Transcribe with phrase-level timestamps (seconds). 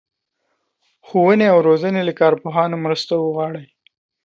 [1.07, 3.65] ښوونې او روزنې له کارپوهانو مرسته وغواړي.